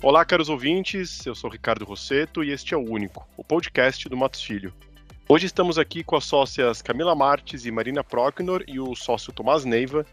Olá, 0.00 0.24
caros 0.24 0.48
ouvintes, 0.48 1.26
eu 1.26 1.34
sou 1.34 1.50
Ricardo 1.50 1.84
Rosseto 1.84 2.44
e 2.44 2.52
este 2.52 2.72
é 2.72 2.76
o 2.76 2.88
Único, 2.88 3.28
o 3.36 3.42
podcast 3.42 4.08
do 4.08 4.16
Matos 4.16 4.40
Filho. 4.40 4.72
Hoje 5.28 5.46
estamos 5.46 5.76
aqui 5.76 6.04
com 6.04 6.14
as 6.14 6.24
sócias 6.24 6.80
Camila 6.80 7.16
Marques 7.16 7.66
e 7.66 7.70
Marina 7.72 8.04
Procknor 8.04 8.62
e 8.68 8.78
o 8.78 8.94
sócio 8.94 9.32
Tomás 9.32 9.64
Neiva 9.64 10.06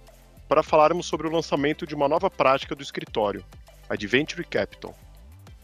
para 0.50 0.64
falarmos 0.64 1.06
sobre 1.06 1.28
o 1.28 1.32
lançamento 1.32 1.86
de 1.86 1.94
uma 1.94 2.08
nova 2.08 2.32
prática 2.32 2.74
do 2.74 2.82
escritório, 2.82 3.46
Adventure 3.88 4.44
Capital. 4.44 4.96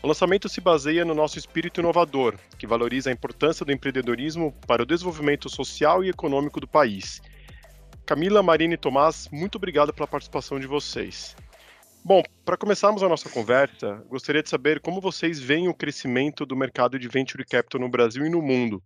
O 0.04 0.08
lançamento 0.08 0.48
se 0.48 0.62
baseia 0.62 1.04
no 1.04 1.16
nosso 1.16 1.40
espírito 1.40 1.82
inovador, 1.82 2.36
que 2.60 2.68
valoriza 2.68 3.10
a 3.10 3.14
importância 3.14 3.66
do 3.66 3.72
empreendedorismo 3.72 4.54
para 4.68 4.84
o 4.84 4.86
desenvolvimento 4.86 5.50
social 5.50 6.04
e 6.04 6.10
econômico 6.10 6.60
do 6.60 6.68
país. 6.68 7.24
Camila, 8.06 8.44
Marina 8.44 8.76
e 8.76 8.78
Tomás, 8.78 9.28
muito 9.32 9.56
obrigado 9.56 9.92
pela 9.92 10.08
participação 10.08 10.60
de 10.60 10.68
vocês. 10.68 11.36
Bom, 12.04 12.24
para 12.44 12.58
começarmos 12.58 13.04
a 13.04 13.10
nossa 13.10 13.30
conversa, 13.30 14.04
gostaria 14.08 14.42
de 14.42 14.50
saber 14.50 14.80
como 14.80 15.00
vocês 15.00 15.40
veem 15.40 15.68
o 15.68 15.74
crescimento 15.74 16.46
do 16.46 16.56
mercado 16.56 16.98
de 16.98 17.08
venture 17.08 17.46
capital 17.46 17.80
no 17.80 17.90
Brasil 17.90 18.26
e 18.26 18.30
no 18.30 18.42
mundo 18.42 18.84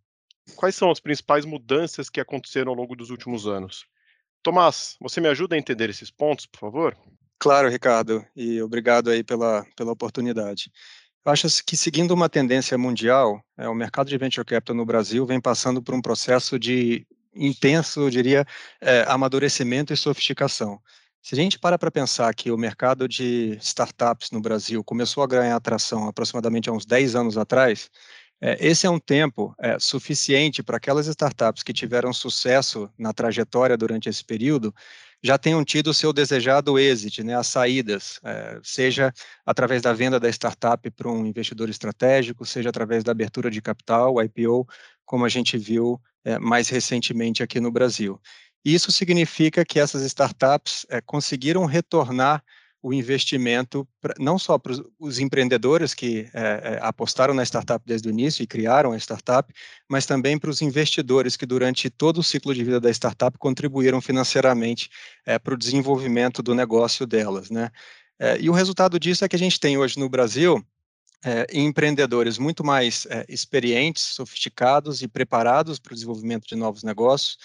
Quais 0.53 0.75
são 0.75 0.91
as 0.91 0.99
principais 0.99 1.45
mudanças 1.45 2.09
que 2.09 2.21
aconteceram 2.21 2.71
ao 2.71 2.77
longo 2.77 2.95
dos 2.95 3.09
últimos 3.09 3.47
anos? 3.47 3.85
Tomás, 4.43 4.95
você 5.01 5.19
me 5.19 5.27
ajuda 5.27 5.55
a 5.55 5.57
entender 5.57 5.89
esses 5.89 6.11
pontos, 6.11 6.45
por 6.45 6.59
favor? 6.59 6.95
Claro, 7.39 7.67
Ricardo, 7.67 8.23
e 8.35 8.61
obrigado 8.61 9.09
aí 9.09 9.23
pela, 9.23 9.65
pela 9.75 9.91
oportunidade. 9.91 10.71
Eu 11.25 11.31
acho 11.31 11.47
que 11.65 11.75
seguindo 11.75 12.11
uma 12.11 12.29
tendência 12.29 12.77
mundial, 12.77 13.43
é, 13.57 13.67
o 13.67 13.73
mercado 13.73 14.07
de 14.07 14.17
venture 14.17 14.45
capital 14.45 14.75
no 14.75 14.85
Brasil 14.85 15.25
vem 15.25 15.41
passando 15.41 15.81
por 15.81 15.95
um 15.95 16.01
processo 16.01 16.59
de 16.59 17.05
intenso, 17.33 18.01
eu 18.01 18.09
diria, 18.09 18.45
é, 18.79 19.03
amadurecimento 19.07 19.91
e 19.91 19.97
sofisticação. 19.97 20.79
Se 21.25 21.33
a 21.33 21.37
gente 21.39 21.57
para 21.57 21.75
para 21.79 21.89
pensar 21.89 22.35
que 22.35 22.51
o 22.51 22.57
mercado 22.57 23.07
de 23.07 23.57
startups 23.59 24.29
no 24.29 24.39
Brasil 24.39 24.83
começou 24.83 25.23
a 25.23 25.27
ganhar 25.27 25.55
atração 25.55 26.07
aproximadamente 26.07 26.69
há 26.69 26.71
uns 26.71 26.85
10 26.85 27.15
anos 27.15 27.35
atrás, 27.35 27.89
é, 28.39 28.63
esse 28.63 28.85
é 28.85 28.89
um 28.91 28.99
tempo 28.99 29.51
é, 29.59 29.79
suficiente 29.79 30.61
para 30.61 30.77
aquelas 30.77 31.07
startups 31.07 31.63
que 31.63 31.73
tiveram 31.73 32.13
sucesso 32.13 32.87
na 32.95 33.11
trajetória 33.11 33.75
durante 33.75 34.07
esse 34.07 34.23
período 34.23 34.71
já 35.23 35.39
tenham 35.39 35.65
tido 35.65 35.87
o 35.87 35.93
seu 35.95 36.13
desejado 36.13 36.77
exit, 36.77 37.23
né, 37.23 37.35
as 37.35 37.47
saídas, 37.47 38.19
é, 38.23 38.59
seja 38.61 39.11
através 39.43 39.81
da 39.81 39.91
venda 39.91 40.19
da 40.19 40.29
startup 40.29 40.91
para 40.91 41.09
um 41.09 41.25
investidor 41.25 41.67
estratégico, 41.67 42.45
seja 42.45 42.69
através 42.69 43.03
da 43.03 43.11
abertura 43.11 43.49
de 43.49 43.59
capital, 43.63 44.21
IPO, 44.21 44.67
como 45.03 45.25
a 45.25 45.29
gente 45.29 45.57
viu 45.57 45.99
é, 46.23 46.37
mais 46.37 46.69
recentemente 46.69 47.41
aqui 47.41 47.59
no 47.59 47.71
Brasil. 47.71 48.21
Isso 48.65 48.91
significa 48.91 49.63
que 49.63 49.79
essas 49.79 50.01
startups 50.01 50.87
é, 50.89 50.99
conseguiram 50.99 51.65
retornar 51.65 52.43
o 52.81 52.93
investimento, 52.93 53.87
pra, 54.01 54.13
não 54.19 54.37
só 54.37 54.57
para 54.57 54.73
os 54.99 55.19
empreendedores 55.19 55.93
que 55.93 56.29
é, 56.33 56.79
apostaram 56.81 57.33
na 57.33 57.43
startup 57.43 57.83
desde 57.85 58.07
o 58.07 58.11
início 58.11 58.43
e 58.43 58.47
criaram 58.47 58.91
a 58.91 58.97
startup, 58.97 59.51
mas 59.89 60.05
também 60.05 60.37
para 60.37 60.49
os 60.49 60.61
investidores 60.61 61.37
que, 61.37 61.45
durante 61.45 61.89
todo 61.89 62.19
o 62.19 62.23
ciclo 62.23 62.53
de 62.53 62.63
vida 62.63 62.79
da 62.79 62.89
startup, 62.91 63.37
contribuíram 63.37 64.01
financeiramente 64.01 64.89
é, 65.25 65.37
para 65.39 65.53
o 65.53 65.57
desenvolvimento 65.57 66.43
do 66.43 66.53
negócio 66.53 67.07
delas. 67.07 67.49
Né? 67.49 67.71
É, 68.19 68.39
e 68.39 68.49
o 68.49 68.53
resultado 68.53 68.99
disso 68.99 69.25
é 69.25 69.27
que 69.27 69.35
a 69.35 69.39
gente 69.39 69.59
tem 69.59 69.77
hoje 69.77 69.99
no 69.99 70.09
Brasil 70.09 70.63
é, 71.23 71.47
empreendedores 71.53 72.37
muito 72.37 72.63
mais 72.63 73.07
experientes, 73.27 74.03
sofisticados 74.03 75.01
e 75.01 75.07
preparados 75.07 75.79
para 75.79 75.91
o 75.91 75.95
desenvolvimento 75.95 76.47
de 76.47 76.55
novos 76.55 76.83
negócios, 76.83 77.37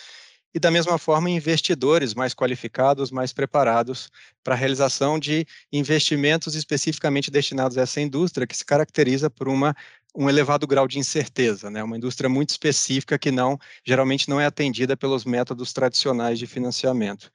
e, 0.55 0.59
da 0.59 0.70
mesma 0.70 0.98
forma, 0.98 1.31
investidores 1.31 2.15
mais 2.15 2.34
qualificados, 2.34 3.11
mais 3.11 3.33
preparados 3.33 4.11
para 4.43 4.55
a 4.55 4.56
realização 4.56 5.19
de 5.19 5.47
investimentos 5.72 6.55
especificamente 6.55 7.31
destinados 7.31 7.78
a 7.78 7.83
essa 7.83 8.00
indústria, 8.00 8.47
que 8.47 8.56
se 8.56 8.65
caracteriza 8.65 9.31
por 9.31 9.49
uma, 9.49 9.77
um 10.15 10.28
elevado 10.28 10.66
grau 10.66 10.89
de 10.89 10.99
incerteza, 10.99 11.71
né? 11.71 11.83
uma 11.83 11.97
indústria 11.97 12.28
muito 12.28 12.50
específica 12.50 13.19
que 13.19 13.31
não 13.31 13.59
geralmente 13.84 14.28
não 14.28 14.41
é 14.41 14.47
atendida 14.47 14.97
pelos 14.97 15.25
métodos 15.25 15.72
tradicionais 15.72 16.39
de 16.39 16.47
financiamento. 16.47 17.31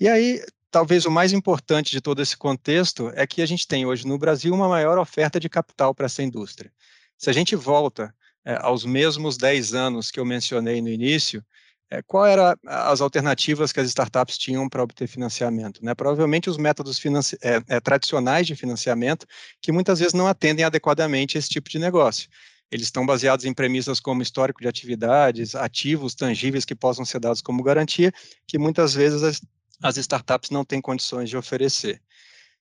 E 0.00 0.08
aí, 0.08 0.42
talvez 0.70 1.04
o 1.04 1.10
mais 1.10 1.32
importante 1.32 1.90
de 1.90 2.00
todo 2.00 2.22
esse 2.22 2.36
contexto 2.36 3.10
é 3.14 3.26
que 3.26 3.42
a 3.42 3.46
gente 3.46 3.66
tem 3.66 3.84
hoje 3.84 4.06
no 4.06 4.18
Brasil 4.18 4.54
uma 4.54 4.68
maior 4.68 4.98
oferta 4.98 5.38
de 5.38 5.48
capital 5.48 5.94
para 5.94 6.06
essa 6.06 6.22
indústria. 6.22 6.72
Se 7.18 7.28
a 7.28 7.32
gente 7.32 7.54
volta 7.54 8.14
é, 8.44 8.56
aos 8.60 8.84
mesmos 8.84 9.36
10 9.36 9.74
anos 9.74 10.10
que 10.10 10.20
eu 10.20 10.24
mencionei 10.24 10.80
no 10.80 10.88
início, 10.88 11.44
é, 11.90 12.02
qual 12.02 12.26
eram 12.26 12.54
as 12.66 13.00
alternativas 13.00 13.72
que 13.72 13.80
as 13.80 13.86
startups 13.88 14.36
tinham 14.36 14.68
para 14.68 14.82
obter 14.82 15.06
financiamento? 15.06 15.84
Né? 15.84 15.94
Provavelmente 15.94 16.50
os 16.50 16.56
métodos 16.56 17.00
é, 17.42 17.62
é, 17.68 17.80
tradicionais 17.80 18.46
de 18.46 18.56
financiamento, 18.56 19.26
que 19.60 19.70
muitas 19.70 19.98
vezes 20.00 20.14
não 20.14 20.26
atendem 20.26 20.64
adequadamente 20.64 21.38
esse 21.38 21.48
tipo 21.48 21.70
de 21.70 21.78
negócio. 21.78 22.28
Eles 22.70 22.86
estão 22.86 23.06
baseados 23.06 23.44
em 23.44 23.54
premissas 23.54 24.00
como 24.00 24.22
histórico 24.22 24.60
de 24.60 24.66
atividades, 24.66 25.54
ativos 25.54 26.14
tangíveis 26.14 26.64
que 26.64 26.74
possam 26.74 27.04
ser 27.04 27.20
dados 27.20 27.40
como 27.40 27.62
garantia, 27.62 28.12
que 28.46 28.58
muitas 28.58 28.92
vezes 28.92 29.22
as, 29.22 29.40
as 29.80 29.96
startups 29.96 30.50
não 30.50 30.64
têm 30.64 30.80
condições 30.80 31.30
de 31.30 31.36
oferecer. 31.36 32.02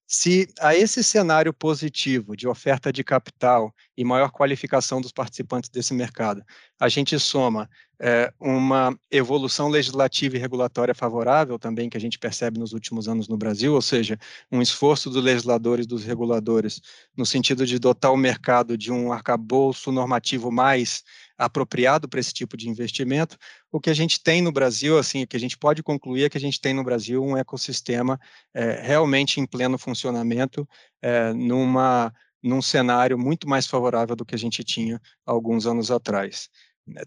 Se 0.07 0.47
a 0.59 0.75
esse 0.75 1.03
cenário 1.03 1.51
positivo 1.51 2.35
de 2.35 2.47
oferta 2.47 2.93
de 2.93 3.03
capital 3.03 3.73
e 3.97 4.03
maior 4.03 4.29
qualificação 4.29 5.01
dos 5.01 5.11
participantes 5.11 5.69
desse 5.69 5.95
mercado, 5.95 6.43
a 6.79 6.88
gente 6.88 7.17
soma 7.19 7.67
é, 7.99 8.31
uma 8.39 8.95
evolução 9.09 9.67
legislativa 9.67 10.35
e 10.35 10.39
regulatória 10.39 10.93
favorável 10.93 11.57
também 11.57 11.89
que 11.89 11.97
a 11.97 11.99
gente 11.99 12.19
percebe 12.19 12.59
nos 12.59 12.71
últimos 12.71 13.07
anos 13.07 13.27
no 13.27 13.38
Brasil, 13.38 13.73
ou 13.73 13.81
seja, 13.81 14.19
um 14.51 14.61
esforço 14.61 15.09
dos 15.09 15.23
legisladores 15.23 15.85
e 15.85 15.89
dos 15.89 16.03
reguladores 16.03 16.81
no 17.17 17.25
sentido 17.25 17.66
de 17.66 17.79
dotar 17.79 18.11
o 18.11 18.17
mercado 18.17 18.77
de 18.77 18.91
um 18.91 19.11
arcabouço 19.11 19.91
normativo 19.91 20.51
mais 20.51 21.03
apropriado 21.38 22.07
para 22.07 22.19
esse 22.19 22.34
tipo 22.34 22.56
de 22.56 22.69
investimento. 22.69 23.38
O 23.72 23.79
que 23.79 23.90
a 23.90 23.94
gente 23.94 24.22
tem 24.22 24.41
no 24.41 24.51
Brasil, 24.51 24.97
assim, 24.97 25.23
o 25.23 25.28
que 25.28 25.38
a 25.38 25.40
gente 25.40 25.57
pode 25.57 25.84
concluir 25.84 26.23
é 26.23 26.29
que 26.29 26.38
a 26.38 26.41
gente 26.41 26.59
tem 26.59 26.73
no 26.73 26.84
Brasil 26.84 27.23
um 27.23 27.38
ecossistema 27.38 28.19
é, 28.53 28.81
realmente 28.81 29.40
em 29.40 29.46
pleno 29.46 29.78
funcionamento, 29.78 30.68
é, 31.01 31.34
numa 31.34 32.13
num 32.44 32.62
cenário 32.62 33.18
muito 33.18 33.50
mais 33.50 33.66
favorável 33.66 34.16
do 34.16 34.23
que 34.23 34.35
a 34.35 34.38
gente 34.38 34.63
tinha 34.63 35.01
alguns 35.25 35.66
anos 35.66 35.90
atrás. 35.90 36.47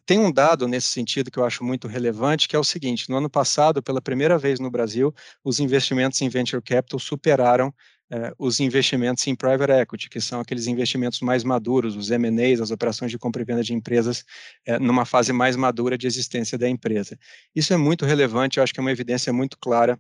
Tem 0.05 0.19
um 0.19 0.33
dado 0.33 0.67
nesse 0.67 0.89
sentido 0.89 1.31
que 1.31 1.39
eu 1.39 1.45
acho 1.45 1.63
muito 1.63 1.87
relevante, 1.87 2.49
que 2.49 2.57
é 2.57 2.59
o 2.59 2.65
seguinte: 2.65 3.09
no 3.09 3.17
ano 3.17 3.31
passado, 3.31 3.81
pela 3.81 4.03
primeira 4.03 4.37
vez 4.37 4.59
no 4.59 4.71
Brasil, 4.71 5.15
os 5.45 5.61
investimentos 5.61 6.21
em 6.21 6.29
venture 6.29 6.61
capital 6.61 6.99
superaram 6.99 7.73
eh, 8.11 8.33
os 8.39 8.61
investimentos 8.61 9.27
em 9.27 9.35
private 9.35 9.73
equity, 9.73 10.09
que 10.09 10.21
são 10.21 10.41
aqueles 10.41 10.67
investimentos 10.67 11.21
mais 11.21 11.45
maduros, 11.45 11.97
os 11.97 12.11
M&As, 12.11 12.61
as 12.61 12.71
operações 12.71 13.11
de 13.11 13.19
compra 13.19 13.43
e 13.43 13.45
venda 13.45 13.63
de 13.63 13.75
empresas, 13.75 14.25
eh, 14.67 14.79
numa 14.79 15.05
fase 15.05 15.33
mais 15.33 15.57
madura 15.57 15.99
de 15.99 16.07
existência 16.07 16.57
da 16.59 16.69
empresa. 16.69 17.19
Isso 17.55 17.73
é 17.73 17.77
muito 17.77 18.05
relevante, 18.07 18.59
eu 18.59 18.65
acho 18.65 18.73
que 18.73 18.81
é 18.81 18.83
uma 18.83 18.93
evidência 18.93 19.33
muito 19.33 19.59
clara 19.59 19.99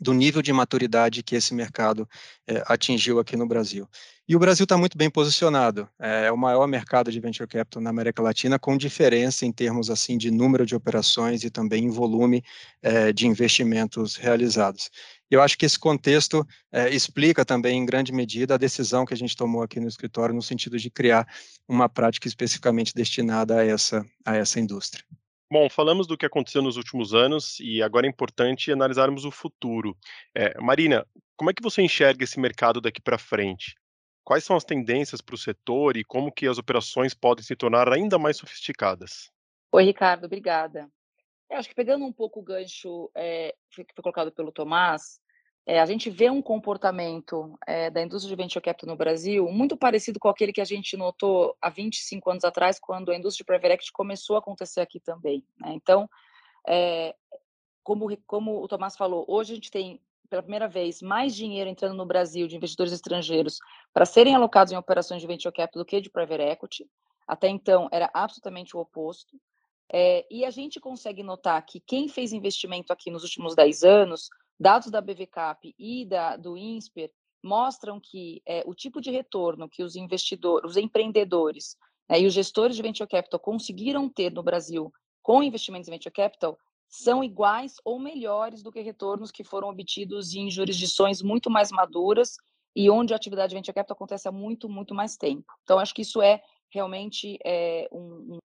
do 0.00 0.12
nível 0.12 0.42
de 0.42 0.52
maturidade 0.52 1.22
que 1.22 1.34
esse 1.34 1.54
mercado 1.54 2.08
é, 2.46 2.62
atingiu 2.66 3.18
aqui 3.18 3.36
no 3.36 3.46
Brasil. 3.46 3.88
E 4.28 4.34
o 4.34 4.38
Brasil 4.38 4.64
está 4.64 4.76
muito 4.76 4.98
bem 4.98 5.08
posicionado, 5.08 5.88
é, 5.98 6.30
o 6.32 6.36
maior 6.36 6.66
mercado 6.66 7.12
de 7.12 7.20
venture 7.20 7.48
capital 7.48 7.80
na 7.80 7.90
América 7.90 8.20
Latina, 8.20 8.58
com 8.58 8.76
diferença 8.76 9.46
em 9.46 9.52
termos 9.52 9.88
assim 9.88 10.18
de 10.18 10.30
número 10.30 10.66
de 10.66 10.74
operações 10.74 11.44
e 11.44 11.50
também 11.50 11.84
em 11.84 11.90
volume 11.90 12.42
é, 12.82 13.12
de 13.12 13.26
investimentos 13.26 14.16
realizados. 14.16 14.90
Eu 15.30 15.42
acho 15.42 15.58
que 15.58 15.66
esse 15.66 15.78
contexto 15.78 16.46
é, 16.70 16.88
explica 16.90 17.44
também, 17.44 17.78
em 17.78 17.86
grande 17.86 18.12
medida, 18.12 18.54
a 18.54 18.58
decisão 18.58 19.04
que 19.04 19.12
a 19.12 19.16
gente 19.16 19.36
tomou 19.36 19.62
aqui 19.62 19.80
no 19.80 19.88
escritório, 19.88 20.34
no 20.34 20.42
sentido 20.42 20.78
de 20.78 20.90
criar 20.90 21.26
uma 21.68 21.88
prática 21.88 22.28
especificamente 22.28 22.94
destinada 22.94 23.58
a 23.58 23.64
essa, 23.64 24.06
a 24.24 24.36
essa 24.36 24.60
indústria. 24.60 25.04
Bom, 25.50 25.68
falamos 25.70 26.06
do 26.06 26.16
que 26.16 26.26
aconteceu 26.26 26.60
nos 26.60 26.76
últimos 26.76 27.14
anos 27.14 27.58
e 27.60 27.80
agora 27.80 28.06
é 28.06 28.10
importante 28.10 28.72
analisarmos 28.72 29.24
o 29.24 29.30
futuro. 29.30 29.96
É, 30.34 30.60
Marina, 30.60 31.06
como 31.36 31.50
é 31.50 31.54
que 31.54 31.62
você 31.62 31.82
enxerga 31.82 32.24
esse 32.24 32.38
mercado 32.40 32.80
daqui 32.80 33.00
para 33.00 33.18
frente? 33.18 33.74
Quais 34.24 34.42
são 34.42 34.56
as 34.56 34.64
tendências 34.64 35.20
para 35.20 35.36
o 35.36 35.38
setor 35.38 35.96
e 35.96 36.02
como 36.02 36.32
que 36.32 36.48
as 36.48 36.58
operações 36.58 37.14
podem 37.14 37.44
se 37.44 37.54
tornar 37.54 37.92
ainda 37.92 38.18
mais 38.18 38.36
sofisticadas? 38.38 39.30
Oi, 39.70 39.84
Ricardo, 39.84 40.24
obrigada. 40.24 40.90
Eu 41.48 41.58
acho 41.58 41.68
que 41.68 41.76
pegando 41.76 42.04
um 42.04 42.12
pouco 42.12 42.40
o 42.40 42.42
gancho 42.42 43.08
é, 43.14 43.54
que 43.70 43.94
foi 43.94 44.02
colocado 44.02 44.32
pelo 44.32 44.50
Tomás, 44.50 45.20
é, 45.66 45.80
a 45.80 45.86
gente 45.86 46.08
vê 46.08 46.30
um 46.30 46.40
comportamento 46.40 47.58
é, 47.66 47.90
da 47.90 48.00
indústria 48.00 48.34
de 48.34 48.40
venture 48.40 48.62
capital 48.62 48.88
no 48.88 48.96
Brasil 48.96 49.50
muito 49.50 49.76
parecido 49.76 50.20
com 50.20 50.28
aquele 50.28 50.52
que 50.52 50.60
a 50.60 50.64
gente 50.64 50.96
notou 50.96 51.56
há 51.60 51.68
25 51.68 52.30
anos 52.30 52.44
atrás, 52.44 52.78
quando 52.78 53.10
a 53.10 53.16
indústria 53.16 53.42
de 53.42 53.46
private 53.46 53.74
equity 53.74 53.92
começou 53.92 54.36
a 54.36 54.38
acontecer 54.38 54.80
aqui 54.80 55.00
também. 55.00 55.44
Né? 55.58 55.72
Então, 55.74 56.08
é, 56.68 57.16
como, 57.82 58.16
como 58.28 58.62
o 58.62 58.68
Tomás 58.68 58.96
falou, 58.96 59.24
hoje 59.26 59.52
a 59.52 59.54
gente 59.56 59.70
tem, 59.72 60.00
pela 60.30 60.42
primeira 60.42 60.68
vez, 60.68 61.02
mais 61.02 61.34
dinheiro 61.34 61.68
entrando 61.68 61.96
no 61.96 62.06
Brasil 62.06 62.46
de 62.46 62.54
investidores 62.54 62.92
estrangeiros 62.92 63.58
para 63.92 64.06
serem 64.06 64.36
alocados 64.36 64.72
em 64.72 64.76
operações 64.76 65.20
de 65.20 65.26
venture 65.26 65.52
capital 65.52 65.82
do 65.82 65.86
que 65.86 66.00
de 66.00 66.08
private 66.08 66.42
equity. 66.42 66.88
Até 67.26 67.48
então, 67.48 67.88
era 67.90 68.08
absolutamente 68.14 68.76
o 68.76 68.80
oposto. 68.80 69.36
É, 69.92 70.24
e 70.30 70.44
a 70.44 70.50
gente 70.50 70.78
consegue 70.78 71.24
notar 71.24 71.60
que 71.66 71.80
quem 71.80 72.06
fez 72.06 72.32
investimento 72.32 72.92
aqui 72.92 73.10
nos 73.10 73.24
últimos 73.24 73.56
10 73.56 73.82
anos 73.82 74.30
dados 74.58 74.90
da 74.90 75.00
BVCAP 75.00 75.74
e 75.78 76.04
da, 76.06 76.36
do 76.36 76.56
INSPER 76.56 77.10
mostram 77.42 78.00
que 78.00 78.42
é, 78.46 78.62
o 78.66 78.74
tipo 78.74 79.00
de 79.00 79.10
retorno 79.10 79.68
que 79.68 79.82
os 79.82 79.94
investidores, 79.96 80.70
os 80.70 80.76
empreendedores 80.76 81.76
né, 82.08 82.20
e 82.20 82.26
os 82.26 82.32
gestores 82.32 82.76
de 82.76 82.82
venture 82.82 83.08
capital 83.08 83.38
conseguiram 83.38 84.08
ter 84.08 84.32
no 84.32 84.42
Brasil 84.42 84.92
com 85.22 85.42
investimentos 85.42 85.88
em 85.88 85.92
venture 85.92 86.12
capital 86.12 86.58
são 86.88 87.22
iguais 87.22 87.76
ou 87.84 87.98
melhores 87.98 88.62
do 88.62 88.70
que 88.70 88.80
retornos 88.80 89.30
que 89.30 89.44
foram 89.44 89.68
obtidos 89.68 90.34
em 90.34 90.50
jurisdições 90.50 91.20
muito 91.20 91.50
mais 91.50 91.70
maduras 91.70 92.36
e 92.74 92.90
onde 92.90 93.12
a 93.12 93.16
atividade 93.16 93.50
de 93.50 93.56
venture 93.56 93.74
capital 93.74 93.94
acontece 93.94 94.28
há 94.28 94.32
muito, 94.32 94.68
muito 94.68 94.94
mais 94.94 95.16
tempo. 95.16 95.44
Então, 95.62 95.78
acho 95.78 95.94
que 95.94 96.02
isso 96.02 96.22
é 96.22 96.42
realmente 96.70 97.38
é, 97.44 97.88
um, 97.90 98.34
um, 98.34 98.38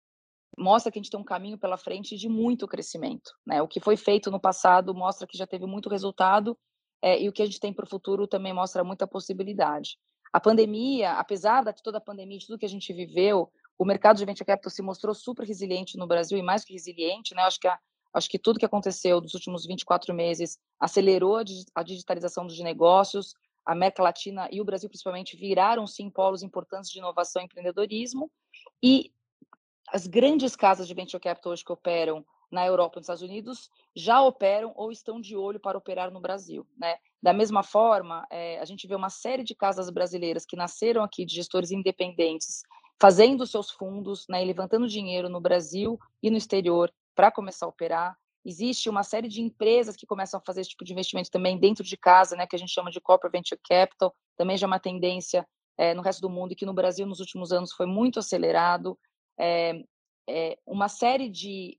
mostra 0.59 0.91
que 0.91 0.99
a 0.99 1.03
gente 1.03 1.11
tem 1.11 1.21
um 1.21 1.25
caminho 1.25 1.59
pela 1.59 1.77
frente 1.77 2.17
de 2.17 2.29
muito 2.29 2.67
crescimento. 2.67 3.33
Né? 3.47 3.63
O 3.63 3.69
que 3.69 3.81
foi 3.81 3.97
feito 3.97 4.31
no 4.31 4.41
passado 4.41 4.95
mostra 4.95 5.27
que 5.27 5.39
já 5.39 5.47
teve 5.47 5.67
muito 5.67 5.89
resultado 5.89 6.59
é, 7.03 7.21
e 7.21 7.29
o 7.29 7.33
que 7.33 7.43
a 7.43 7.47
gente 7.47 7.61
tem 7.61 7.73
para 7.73 7.85
o 7.85 7.89
futuro 7.89 8.27
também 8.27 8.53
mostra 8.53 8.85
muita 8.85 9.07
possibilidade. 9.07 9.97
A 10.33 10.39
pandemia, 10.39 11.13
apesar 11.13 11.65
de 11.65 11.83
toda 11.83 11.99
a 11.99 12.01
pandemia, 12.01 12.39
de 12.39 12.47
tudo 12.47 12.59
que 12.59 12.67
a 12.67 12.69
gente 12.69 12.93
viveu, 12.93 13.51
o 13.79 13.85
mercado 13.85 14.19
de 14.19 14.25
venture 14.25 14.47
capital 14.47 14.71
se 14.71 14.83
mostrou 14.83 15.15
super 15.15 15.45
resiliente 15.47 15.97
no 15.97 16.07
Brasil 16.07 16.39
e 16.39 16.43
mais 16.43 16.65
que 16.65 16.73
resiliente, 16.73 17.35
né? 17.35 17.43
Acho 17.43 17.59
que 17.59 17.67
a, 17.67 17.79
acho 18.13 18.29
que 18.29 18.39
tudo 18.39 18.59
que 18.59 18.65
aconteceu 18.65 19.21
nos 19.21 19.35
últimos 19.35 19.67
24 19.67 20.15
meses 20.15 20.59
acelerou 20.79 21.39
a 21.75 21.83
digitalização 21.83 22.47
dos 22.47 22.61
negócios. 22.61 23.35
A 23.67 23.73
América 23.73 24.03
Latina 24.03 24.49
e 24.53 24.61
o 24.61 24.65
Brasil 24.65 24.89
principalmente 24.89 25.37
viraram 25.37 25.87
sim 25.87 26.11
polos 26.11 26.43
importantes 26.43 26.91
de 26.91 26.99
inovação 26.99 27.43
e 27.43 27.47
empreendedorismo. 27.47 28.31
E 28.83 29.13
as 29.93 30.07
grandes 30.07 30.57
casas 30.57 30.87
de 30.87 30.95
venture 30.95 31.23
capital 31.23 31.53
hoje 31.53 31.65
que 31.65 31.73
operam 31.73 32.25
na 32.51 32.67
Europa 32.67 32.97
e 32.97 32.99
nos 32.99 33.05
Estados 33.05 33.23
Unidos 33.23 33.71
já 33.95 34.21
operam 34.23 34.73
ou 34.75 34.91
estão 34.91 35.21
de 35.21 35.37
olho 35.37 35.61
para 35.61 35.79
operar 35.79 36.11
no 36.11 36.21
Brasil. 36.21 36.67
Né? 36.77 36.97
Da 37.23 37.33
mesma 37.33 37.63
forma, 37.63 38.27
é, 38.31 38.59
a 38.59 38.65
gente 38.65 38.87
vê 38.87 38.95
uma 38.95 39.11
série 39.11 39.45
de 39.45 39.55
casas 39.55 39.89
brasileiras 39.91 40.45
que 40.45 40.57
nasceram 40.57 41.03
aqui 41.03 41.25
de 41.25 41.35
gestores 41.35 41.71
independentes, 41.71 42.63
fazendo 43.01 43.47
seus 43.47 43.71
fundos, 43.71 44.27
né, 44.29 44.45
levantando 44.45 44.89
dinheiro 44.89 45.29
no 45.29 45.41
Brasil 45.41 45.99
e 46.23 46.31
no 46.31 46.37
exterior 46.37 46.93
para 47.15 47.31
começar 47.31 47.67
a 47.67 47.69
operar. 47.69 48.17
Existe 48.45 48.89
uma 48.89 49.03
série 49.03 49.29
de 49.29 49.43
empresas 49.43 49.97
que 49.97 50.07
começam 50.07 50.39
a 50.39 50.43
fazer 50.45 50.63
esse 50.63 50.71
tipo 50.71 50.85
de 50.85 50.93
investimento 50.93 51.31
também 51.31 51.59
dentro 51.59 51.85
de 51.85 51.97
casa, 51.97 52.35
né, 52.37 52.47
que 52.47 52.57
a 52.57 52.59
gente 52.59 52.73
chama 52.73 52.91
de 52.91 53.01
corporate 53.01 53.33
venture 53.33 53.61
capital, 53.63 54.15
também 54.37 54.57
já 54.57 54.67
é 54.67 54.69
uma 54.69 54.81
tendência 54.81 55.47
é, 55.81 55.95
no 55.95 56.03
resto 56.03 56.21
do 56.21 56.29
mundo 56.29 56.53
e 56.53 56.55
que 56.57 56.67
no 56.67 56.75
Brasil 56.75 57.07
nos 57.07 57.21
últimos 57.21 57.53
anos 57.53 57.73
foi 57.73 57.87
muito 57.87 58.19
acelerado. 58.19 58.99
É, 59.41 59.83
é, 60.29 60.59
uma 60.67 60.89
série 60.89 61.29
de 61.29 61.79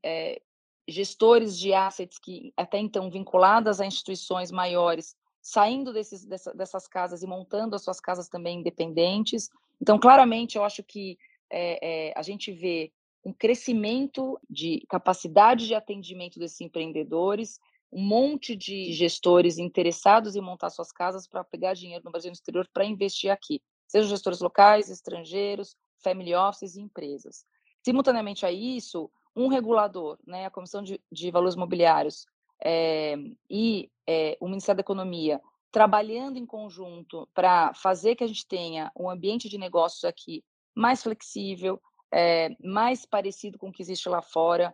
gestores 0.87 1.57
de 1.57 1.73
assets 1.73 2.17
que 2.19 2.51
até 2.57 2.77
então 2.77 3.09
vinculadas 3.09 3.79
a 3.79 3.85
instituições 3.85 4.51
maiores, 4.51 5.15
saindo 5.41 5.91
desses, 5.91 6.25
dessa, 6.25 6.53
dessas 6.53 6.87
casas 6.87 7.23
e 7.23 7.27
montando 7.27 7.75
as 7.75 7.83
suas 7.83 7.99
casas 7.99 8.27
também 8.27 8.59
independentes. 8.59 9.49
Então, 9.81 9.99
claramente, 9.99 10.57
eu 10.57 10.63
acho 10.63 10.83
que 10.83 11.17
é, 11.49 12.09
é, 12.09 12.13
a 12.15 12.21
gente 12.21 12.51
vê 12.51 12.91
um 13.23 13.33
crescimento 13.33 14.39
de 14.49 14.83
capacidade 14.89 15.67
de 15.67 15.75
atendimento 15.75 16.39
desses 16.39 16.61
empreendedores, 16.61 17.59
um 17.91 18.01
monte 18.01 18.55
de 18.55 18.91
gestores 18.93 19.57
interessados 19.57 20.35
em 20.35 20.41
montar 20.41 20.69
suas 20.69 20.91
casas 20.91 21.27
para 21.27 21.43
pegar 21.43 21.73
dinheiro 21.73 22.03
no 22.05 22.11
Brasil 22.11 22.29
e 22.29 22.31
no 22.31 22.35
exterior 22.35 22.67
para 22.73 22.85
investir 22.85 23.29
aqui, 23.29 23.61
sejam 23.87 24.09
gestores 24.09 24.39
locais, 24.39 24.89
estrangeiros, 24.89 25.75
family 25.97 26.33
offices 26.33 26.75
e 26.75 26.81
empresas. 26.81 27.45
Simultaneamente 27.83 28.45
a 28.45 28.51
isso, 28.51 29.09
um 29.35 29.47
regulador, 29.47 30.17
né, 30.25 30.45
a 30.45 30.51
Comissão 30.51 30.81
de, 30.81 31.01
de 31.11 31.31
Valores 31.31 31.55
Mobiliários 31.55 32.25
é, 32.63 33.15
e 33.49 33.89
é, 34.07 34.37
o 34.39 34.47
Ministério 34.47 34.77
da 34.77 34.81
Economia 34.81 35.41
trabalhando 35.71 36.37
em 36.37 36.45
conjunto 36.45 37.27
para 37.33 37.73
fazer 37.73 38.15
que 38.15 38.23
a 38.23 38.27
gente 38.27 38.45
tenha 38.45 38.91
um 38.95 39.09
ambiente 39.09 39.47
de 39.47 39.57
negócios 39.57 40.03
aqui 40.03 40.43
mais 40.75 41.01
flexível, 41.01 41.81
é, 42.13 42.49
mais 42.61 43.05
parecido 43.05 43.57
com 43.57 43.69
o 43.69 43.71
que 43.71 43.81
existe 43.81 44.09
lá 44.09 44.21
fora 44.21 44.73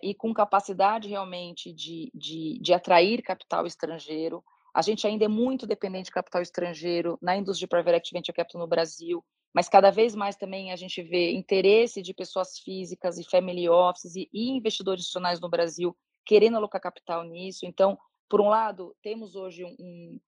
e 0.00 0.14
com 0.14 0.32
capacidade 0.32 1.08
realmente 1.08 1.72
de, 1.72 2.10
de, 2.14 2.58
de 2.60 2.72
atrair 2.72 3.20
capital 3.20 3.66
estrangeiro. 3.66 4.42
A 4.72 4.80
gente 4.80 5.06
ainda 5.06 5.24
é 5.24 5.28
muito 5.28 5.66
dependente 5.66 6.04
de 6.04 6.12
capital 6.12 6.40
estrangeiro 6.40 7.18
na 7.20 7.36
indústria 7.36 7.66
de 7.66 7.70
private 7.70 7.96
equity 7.96 8.14
venture 8.14 8.36
capital 8.36 8.60
no 8.60 8.68
Brasil 8.68 9.24
mas 9.56 9.70
cada 9.70 9.90
vez 9.90 10.14
mais 10.14 10.36
também 10.36 10.70
a 10.70 10.76
gente 10.76 11.02
vê 11.02 11.32
interesse 11.32 12.02
de 12.02 12.12
pessoas 12.12 12.58
físicas 12.58 13.16
e 13.16 13.24
family 13.24 13.66
offices 13.70 14.14
e, 14.14 14.28
e 14.30 14.50
investidores 14.50 15.00
institucionais 15.00 15.40
no 15.40 15.48
Brasil 15.48 15.96
querendo 16.26 16.58
alocar 16.58 16.78
capital 16.78 17.24
nisso. 17.24 17.64
Então, 17.64 17.98
por 18.28 18.38
um 18.38 18.50
lado, 18.50 18.94
temos 19.02 19.34
hoje 19.34 19.64
um, 19.64 20.20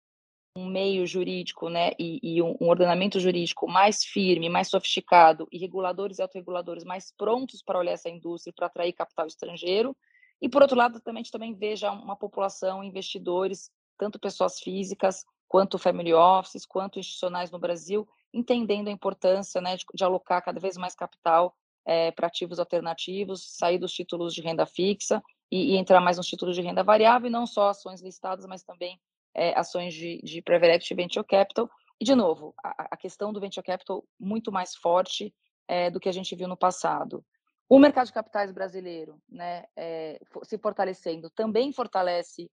um 0.56 0.64
meio 0.64 1.06
jurídico 1.06 1.68
né, 1.68 1.90
e, 1.98 2.18
e 2.22 2.40
um, 2.40 2.56
um, 2.58 2.70
ordenamento 2.70 3.20
jurídico 3.20 3.68
mais 3.68 4.02
firme, 4.02 4.48
mais 4.48 4.68
sofisticado, 4.68 5.46
e 5.52 5.58
reguladores 5.58 6.18
e 6.18 6.22
autorreguladores 6.22 6.84
mais 6.84 7.12
prontos 7.14 7.62
para 7.62 7.78
olhar 7.78 7.92
essa 7.92 8.08
indústria 8.08 8.54
para 8.56 8.68
atrair 8.68 8.94
capital 8.94 9.26
estrangeiro. 9.26 9.94
E, 10.40 10.48
por 10.48 10.62
outro 10.62 10.78
lado, 10.78 11.00
também, 11.00 11.20
a 11.20 11.24
gente 11.24 11.32
também 11.32 11.54
veja 11.54 11.92
uma 11.92 12.16
população, 12.16 12.82
investidores, 12.82 13.70
tanto 13.98 14.18
pessoas 14.18 14.58
físicas, 14.58 15.22
quanto 15.46 15.76
family 15.76 16.14
offices, 16.14 16.64
quanto 16.64 16.98
institucionais 16.98 17.50
no 17.50 17.58
Brasil, 17.58 18.08
entendendo 18.32 18.88
a 18.88 18.92
importância 18.92 19.60
né, 19.60 19.76
de, 19.76 19.84
de 19.94 20.04
alocar 20.04 20.42
cada 20.42 20.60
vez 20.60 20.76
mais 20.76 20.94
capital 20.94 21.54
é, 21.88 22.10
para 22.10 22.26
ativos 22.26 22.58
alternativos, 22.58 23.56
sair 23.56 23.78
dos 23.78 23.92
títulos 23.92 24.34
de 24.34 24.42
renda 24.42 24.66
fixa 24.66 25.22
e, 25.50 25.72
e, 25.72 25.76
entrar 25.76 26.00
mais 26.00 26.18
nos 26.18 26.26
títulos 26.26 26.54
de 26.54 26.60
renda 26.60 26.84
variável, 26.84 27.28
e 27.28 27.32
não 27.32 27.46
só 27.46 27.70
ações 27.70 28.02
listadas, 28.02 28.44
mas 28.46 28.62
também 28.62 29.00
é, 29.34 29.58
ações 29.58 29.94
de, 29.94 30.20
de 30.22 30.42
private 30.42 30.72
equity 30.72 30.94
venture 30.94 31.26
capital. 31.26 31.70
E, 31.98 32.04
de 32.04 32.14
novo, 32.14 32.54
a, 32.62 32.88
a 32.90 32.96
questão 32.96 33.32
do 33.32 33.40
venture 33.40 33.64
capital 33.64 34.04
muito 34.20 34.52
mais 34.52 34.76
forte 34.76 35.34
é, 35.66 35.90
do 35.90 35.98
que 35.98 36.10
a 36.10 36.12
gente 36.12 36.36
viu 36.36 36.46
no 36.46 36.56
passado. 36.56 37.24
O 37.70 37.78
mercado 37.78 38.06
de 38.06 38.12
capitais 38.12 38.52
brasileiro 38.52 39.20
né, 39.28 39.64
se 40.42 40.56
fortalecendo 40.56 41.28
também 41.28 41.70
fortalece 41.70 42.50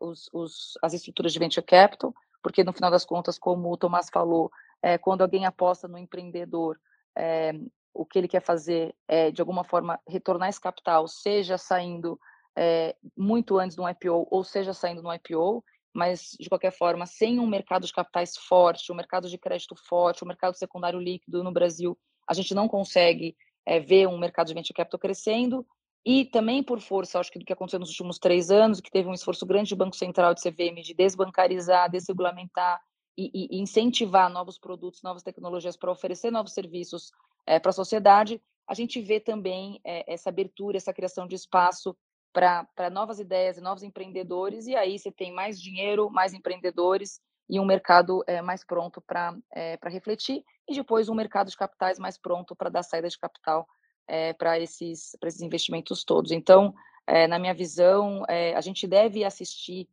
os, 0.00 0.30
os, 0.32 0.78
as 0.82 0.94
estruturas 0.94 1.34
de 1.34 1.38
venture 1.38 1.64
capital, 1.64 2.14
porque, 2.42 2.64
no 2.64 2.72
final 2.72 2.90
das 2.90 3.04
contas, 3.04 3.38
como 3.38 3.70
o 3.70 3.76
Tomás 3.76 4.08
falou, 4.10 4.50
é, 4.82 4.98
quando 4.98 5.22
alguém 5.22 5.44
aposta 5.44 5.88
no 5.88 5.98
empreendedor, 5.98 6.78
é, 7.16 7.52
o 7.92 8.06
que 8.06 8.18
ele 8.18 8.28
quer 8.28 8.42
fazer 8.42 8.94
é, 9.08 9.30
de 9.30 9.40
alguma 9.40 9.64
forma, 9.64 9.98
retornar 10.08 10.48
esse 10.48 10.60
capital, 10.60 11.08
seja 11.08 11.58
saindo 11.58 12.18
é, 12.56 12.94
muito 13.16 13.58
antes 13.58 13.76
do 13.76 13.88
IPO 13.88 14.28
ou 14.30 14.44
seja 14.44 14.72
saindo 14.72 15.02
no 15.02 15.12
IPO, 15.12 15.64
mas, 15.92 16.36
de 16.38 16.48
qualquer 16.48 16.70
forma, 16.70 17.06
sem 17.06 17.40
um 17.40 17.46
mercado 17.46 17.86
de 17.86 17.92
capitais 17.92 18.36
forte, 18.36 18.92
um 18.92 18.94
mercado 18.94 19.28
de 19.28 19.38
crédito 19.38 19.74
forte, 19.74 20.22
um 20.22 20.28
mercado 20.28 20.54
secundário 20.54 21.00
líquido 21.00 21.42
no 21.42 21.50
Brasil, 21.50 21.98
a 22.28 22.34
gente 22.34 22.54
não 22.54 22.68
consegue 22.68 23.36
ver 23.86 24.06
um 24.06 24.18
mercado 24.18 24.46
de 24.46 24.54
venture 24.54 24.74
capital 24.74 24.98
crescendo, 24.98 25.66
e 26.04 26.24
também 26.24 26.62
por 26.62 26.80
força, 26.80 27.18
acho 27.18 27.30
que 27.30 27.38
do 27.38 27.44
que 27.44 27.52
aconteceu 27.52 27.80
nos 27.80 27.90
últimos 27.90 28.18
três 28.18 28.50
anos, 28.50 28.80
que 28.80 28.90
teve 28.90 29.08
um 29.08 29.12
esforço 29.12 29.44
grande 29.44 29.68
de 29.68 29.76
Banco 29.76 29.96
Central 29.96 30.32
de 30.34 30.40
CVM 30.40 30.80
de 30.82 30.94
desbancarizar, 30.94 31.90
desregulamentar, 31.90 32.80
e, 33.18 33.56
e 33.56 33.60
incentivar 33.60 34.30
novos 34.30 34.58
produtos, 34.58 35.02
novas 35.02 35.24
tecnologias 35.24 35.76
para 35.76 35.90
oferecer 35.90 36.30
novos 36.30 36.52
serviços 36.52 37.10
é, 37.44 37.58
para 37.58 37.70
a 37.70 37.72
sociedade, 37.72 38.40
a 38.66 38.74
gente 38.74 39.00
vê 39.00 39.18
também 39.18 39.80
é, 39.84 40.12
essa 40.12 40.28
abertura, 40.28 40.76
essa 40.76 40.92
criação 40.92 41.26
de 41.26 41.34
espaço 41.34 41.96
para 42.32 42.90
novas 42.92 43.18
ideias 43.18 43.58
e 43.58 43.60
novos 43.60 43.82
empreendedores, 43.82 44.66
e 44.66 44.76
aí 44.76 44.96
você 44.96 45.10
tem 45.10 45.32
mais 45.32 45.60
dinheiro, 45.60 46.08
mais 46.08 46.32
empreendedores 46.32 47.20
e 47.48 47.58
um 47.58 47.64
mercado 47.64 48.22
é, 48.26 48.40
mais 48.40 48.62
pronto 48.62 49.00
para 49.00 49.36
é, 49.52 49.76
refletir, 49.84 50.44
e 50.68 50.74
depois 50.74 51.08
um 51.08 51.14
mercado 51.14 51.50
de 51.50 51.56
capitais 51.56 51.98
mais 51.98 52.16
pronto 52.18 52.54
para 52.54 52.68
dar 52.68 52.82
saída 52.84 53.08
de 53.08 53.18
capital 53.18 53.66
é, 54.06 54.32
para 54.34 54.60
esses, 54.60 55.16
esses 55.24 55.40
investimentos 55.40 56.04
todos. 56.04 56.30
Então, 56.30 56.72
é, 57.06 57.26
na 57.26 57.38
minha 57.38 57.54
visão, 57.54 58.22
a 58.54 58.60
gente 58.60 58.86
deve 58.86 59.24
assistir 59.24 59.88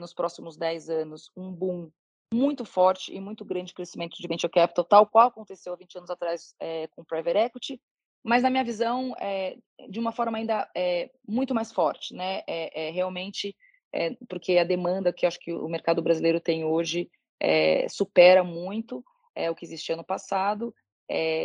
nos 0.00 0.12
próximos 0.12 0.56
10 0.56 0.90
anos 0.90 1.30
um 1.36 1.52
boom 1.52 1.92
muito 2.32 2.64
forte 2.64 3.12
e 3.12 3.20
muito 3.20 3.44
grande 3.44 3.74
crescimento 3.74 4.16
de 4.16 4.28
venture 4.28 4.50
capital, 4.50 4.84
tal 4.84 5.06
qual 5.06 5.28
aconteceu 5.28 5.72
há 5.72 5.76
20 5.76 5.98
anos 5.98 6.10
atrás 6.10 6.54
é, 6.60 6.86
com 6.88 7.04
private 7.04 7.38
equity, 7.38 7.80
mas 8.22 8.42
na 8.42 8.50
minha 8.50 8.64
visão, 8.64 9.14
é, 9.18 9.56
de 9.88 9.98
uma 9.98 10.12
forma 10.12 10.38
ainda 10.38 10.70
é, 10.76 11.10
muito 11.26 11.54
mais 11.54 11.72
forte, 11.72 12.14
né? 12.14 12.42
É, 12.46 12.90
realmente, 12.90 13.56
porque 14.28 14.58
a 14.58 14.64
demanda 14.64 15.12
que 15.12 15.26
acho 15.26 15.40
que 15.40 15.52
o 15.52 15.68
mercado 15.68 16.00
brasileiro 16.02 16.40
tem 16.40 16.64
hoje 16.64 17.10
supera 17.88 18.44
muito 18.44 19.02
o 19.50 19.54
que 19.54 19.64
existia 19.64 19.96
no 19.96 20.04
passado. 20.04 20.72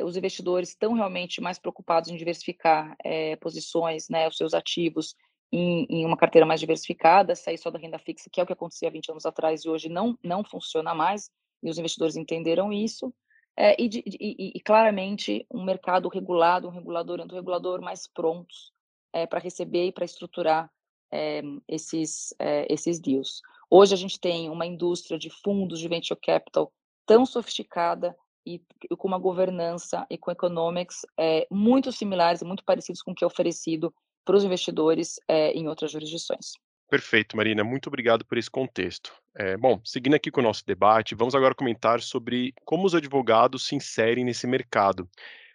os 0.04 0.16
investidores 0.16 0.70
estão 0.70 0.94
realmente 0.94 1.42
mais 1.42 1.58
preocupados 1.58 2.12
em 2.12 2.18
diversificar 2.18 2.96
posições, 3.40 4.10
né, 4.10 4.28
os 4.28 4.38
seus 4.38 4.54
ativos, 4.54 5.16
em, 5.52 5.86
em, 5.90 6.06
uma 6.06 6.18
carteira 6.18 6.46
mais 6.46 6.60
diversificada, 6.60 7.36
sair 7.36 7.58
só 7.58 7.70
da 7.70 7.80
renda 7.80 8.00
fixa, 8.00 8.30
que 8.32 8.40
é 8.40 8.44
o 8.44 8.46
que 8.46 8.54
acontecia 8.54 8.92
20 8.92 9.12
anos 9.12 9.26
atrás 9.26 9.64
e 9.64 9.70
hoje 9.70 9.90
não, 9.90 10.18
não 10.24 10.44
funciona 10.44 10.94
mais, 10.94 11.30
e 11.64 11.70
os 11.70 11.78
investidores 11.78 12.16
entenderam 12.16 12.72
isso, 12.72 13.14
é, 13.58 13.82
e, 13.82 13.88
de, 13.88 14.04
e, 14.06 14.52
e, 14.56 14.60
claramente 14.60 15.46
um 15.50 15.64
mercado 15.64 16.10
regulado, 16.10 16.68
um 16.68 16.72
regulador 16.72 17.22
um 17.22 17.28
regulador 17.28 17.82
mais 17.82 18.06
prontos 18.06 18.74
é, 19.14 19.26
para 19.26 19.40
receber 19.40 19.88
e 19.88 19.92
para 19.94 20.04
estruturar 20.04 20.70
é, 21.12 21.42
esses, 21.68 22.34
é, 22.38 22.72
esses 22.72 23.00
deals. 23.00 23.42
Hoje 23.70 23.94
a 23.94 23.98
gente 23.98 24.20
tem 24.20 24.50
uma 24.50 24.66
indústria 24.66 25.18
de 25.18 25.30
fundos 25.30 25.80
de 25.80 25.88
venture 25.88 26.20
capital 26.20 26.72
tão 27.06 27.26
sofisticada 27.26 28.16
e, 28.46 28.62
e 28.92 28.96
com 28.96 29.08
uma 29.08 29.18
governança 29.18 30.06
e 30.10 30.18
com 30.18 30.32
economics 30.32 31.06
é, 31.18 31.48
muito 31.50 31.92
similares 31.92 32.42
e 32.42 32.46
muito 32.46 32.64
parecidos 32.64 33.02
com 33.02 33.12
o 33.12 33.16
que 33.16 33.24
é 33.24 33.28
oferecido 33.28 33.94
para 34.26 34.36
os 34.36 34.44
investidores 34.44 35.20
é, 35.28 35.52
em 35.52 35.68
outras 35.68 35.92
jurisdições. 35.92 36.54
Perfeito, 36.90 37.36
Marina. 37.36 37.64
Muito 37.64 37.88
obrigado 37.88 38.26
por 38.26 38.38
esse 38.38 38.50
contexto. 38.50 39.14
É, 39.36 39.58
bom, 39.58 39.80
seguindo 39.84 40.16
aqui 40.16 40.30
com 40.30 40.40
o 40.40 40.44
nosso 40.44 40.66
debate, 40.66 41.16
vamos 41.16 41.36
agora 41.36 41.56
comentar 41.56 42.02
sobre 42.02 42.54
como 42.64 42.86
os 42.86 42.96
advogados 42.96 43.66
se 43.66 43.76
inserem 43.76 44.24
nesse 44.24 44.46
mercado. 44.46 45.10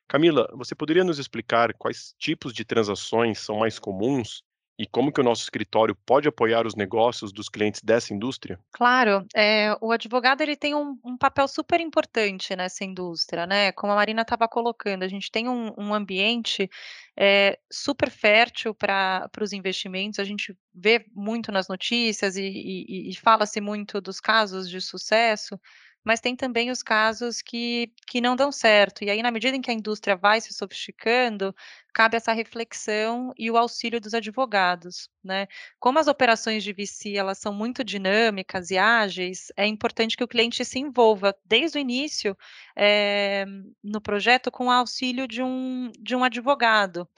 Camila, 0.09 0.49
você 0.55 0.75
poderia 0.75 1.05
nos 1.05 1.19
explicar 1.19 1.73
quais 1.75 2.15
tipos 2.19 2.53
de 2.53 2.65
transações 2.65 3.39
são 3.39 3.59
mais 3.59 3.79
comuns 3.79 4.43
e 4.81 4.87
como 4.87 5.13
que 5.13 5.21
o 5.21 5.23
nosso 5.23 5.43
escritório 5.43 5.95
pode 5.95 6.27
apoiar 6.27 6.67
os 6.67 6.75
negócios 6.75 7.35
dos 7.35 7.51
clientes 7.51 7.83
dessa 7.83 8.15
indústria? 8.15 8.59
Claro, 8.73 9.27
é, 9.35 9.77
o 9.79 9.93
advogado 9.93 10.41
ele 10.41 10.57
tem 10.57 10.75
um, 10.75 10.99
um, 11.05 11.19
papel 11.19 11.47
super 11.47 11.79
importante 11.83 12.57
nessa 12.57 12.83
indústria, 12.83 13.47
né? 13.47 13.73
Como 13.73 13.93
a 13.93 13.97
Marina 13.97 14.23
estava 14.23 14.49
colocando, 14.49 15.03
a 15.03 15.09
gente 15.09 15.31
tem 15.31 15.51
um, 15.51 15.71
um 15.77 15.93
ambiente 15.93 16.71
é, 17.15 17.59
super 17.71 18.09
fértil 18.09 18.75
para 18.75 19.29
os 19.39 19.53
investimentos. 19.53 20.19
A 20.19 20.25
gente 20.25 20.57
vê 20.75 21.05
muito 21.15 21.53
nas 21.53 21.69
notícias 21.69 22.37
e, 22.37 22.47
e, 22.47 23.11
e 23.11 23.17
fala-se 23.17 23.61
muito 23.61 24.01
dos 24.01 24.19
casos 24.19 24.67
de 24.67 24.81
sucesso 24.81 25.61
mas 26.05 26.21
tem 26.21 26.35
também 26.35 26.71
os 26.71 26.83
casos 26.83 27.43
que, 27.43 27.93
que 28.07 28.21
não 28.21 28.35
dão 28.35 28.51
certo. 28.51 29.05
E 29.05 29.11
aí, 29.11 29.23
na 29.23 29.31
medida 29.31 29.57
em 29.57 29.61
que 29.61 29.71
a 29.71 29.75
indústria 29.75 30.17
vai 30.17 30.41
se 30.41 30.53
sofisticando, 30.55 31.55
cabe 31.93 32.17
essa 32.17 32.33
reflexão 32.33 33.33
e 33.39 33.51
o 33.51 33.57
auxílio 33.57 34.01
dos 34.01 34.15
advogados, 34.15 35.09
né? 35.23 35.47
Como 35.79 35.99
as 35.99 36.09
operações 36.09 36.63
de 36.65 36.73
VC 36.73 37.17
elas 37.17 37.39
são 37.39 37.53
muito 37.53 37.85
dinâmicas 37.85 38.71
e 38.71 38.79
ágeis, 38.79 39.53
é 39.57 39.67
importante 39.67 40.17
que 40.17 40.25
o 40.25 40.29
cliente 40.29 40.65
se 40.65 40.79
envolva 40.79 41.35
desde 41.45 41.79
o 41.79 41.81
início 41.81 42.37
é, 42.77 43.45
no 43.83 44.01
projeto 44.01 44.51
com 44.51 44.67
o 44.67 44.71
auxílio 44.71 45.27
de 45.29 45.43
um, 45.43 45.91
de 45.99 46.17
um 46.17 46.25
advogado. 46.25 47.09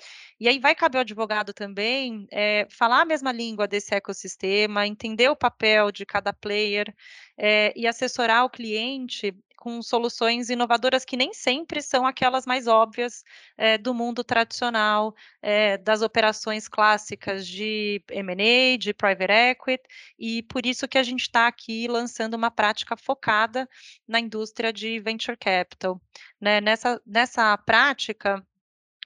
E 0.41 0.49
aí 0.49 0.59
vai 0.59 0.75
caber 0.75 0.99
ao 0.99 1.02
advogado 1.02 1.52
também 1.52 2.26
é, 2.31 2.67
falar 2.71 3.02
a 3.02 3.05
mesma 3.05 3.31
língua 3.31 3.69
desse 3.69 3.95
ecossistema, 3.95 4.87
entender 4.87 5.29
o 5.29 5.37
papel 5.37 5.93
de 5.93 6.05
cada 6.05 6.33
player 6.33 6.93
é, 7.38 7.73
e 7.76 7.87
assessorar 7.87 8.45
o 8.45 8.50
cliente 8.50 9.35
com 9.62 9.81
soluções 9.81 10.50
inovadoras 10.50 11.04
que 11.04 11.16
nem 11.16 11.33
sempre 11.33 11.81
são 11.81 12.04
aquelas 12.04 12.45
mais 12.45 12.66
óbvias 12.66 13.23
é, 13.57 13.78
do 13.78 13.95
mundo 13.95 14.25
tradicional, 14.25 15.14
é, 15.40 15.78
das 15.78 16.02
operações 16.02 16.66
clássicas 16.66 17.47
de 17.47 18.02
M&A, 18.11 18.76
de 18.76 18.92
private 18.92 19.33
equity, 19.33 19.85
e 20.19 20.42
por 20.42 20.66
isso 20.66 20.88
que 20.88 20.99
a 20.99 21.02
gente 21.04 21.21
está 21.21 21.47
aqui 21.47 21.87
lançando 21.87 22.35
uma 22.35 22.50
prática 22.50 22.97
focada 22.97 23.69
na 24.09 24.19
indústria 24.19 24.73
de 24.73 24.99
venture 24.99 25.37
capital. 25.37 26.02
Né? 26.40 26.61
Nessa, 26.61 27.00
nessa 27.07 27.57
prática, 27.57 28.45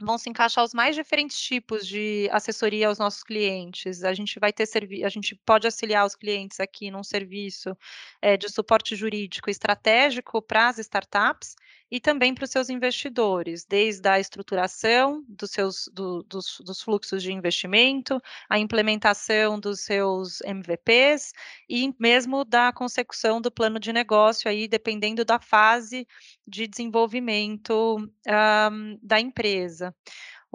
vão 0.00 0.18
se 0.18 0.28
encaixar 0.28 0.62
os 0.62 0.74
mais 0.74 0.94
diferentes 0.94 1.38
tipos 1.40 1.86
de 1.86 2.28
assessoria 2.30 2.88
aos 2.88 2.98
nossos 2.98 3.22
clientes. 3.22 4.04
A 4.04 4.12
gente 4.12 4.38
vai 4.38 4.52
ter 4.52 4.68
a 5.04 5.08
gente 5.08 5.34
pode 5.34 5.66
auxiliar 5.66 6.04
os 6.04 6.14
clientes 6.14 6.60
aqui 6.60 6.90
num 6.90 7.02
serviço 7.02 7.76
é, 8.20 8.36
de 8.36 8.48
suporte 8.50 8.94
jurídico 8.94 9.48
estratégico 9.48 10.42
para 10.42 10.68
as 10.68 10.78
startups 10.78 11.56
e 11.90 12.00
também 12.00 12.34
para 12.34 12.44
os 12.44 12.50
seus 12.50 12.68
investidores, 12.68 13.64
desde 13.64 14.08
a 14.08 14.18
estruturação 14.18 15.24
dos 15.28 15.50
seus 15.50 15.88
do, 15.92 16.22
dos, 16.24 16.60
dos, 16.64 16.82
fluxos 16.82 17.22
de 17.22 17.32
investimento, 17.32 18.20
a 18.48 18.58
implementação 18.58 19.58
dos 19.58 19.80
seus 19.80 20.40
MVPs 20.40 21.32
e 21.68 21.94
mesmo 21.98 22.44
da 22.44 22.72
consecução 22.72 23.40
do 23.40 23.50
plano 23.50 23.78
de 23.78 23.92
negócio 23.92 24.50
aí, 24.50 24.66
dependendo 24.66 25.24
da 25.24 25.38
fase 25.38 26.06
de 26.46 26.66
desenvolvimento 26.66 27.96
um, 27.98 28.98
da 29.02 29.20
empresa. 29.20 29.94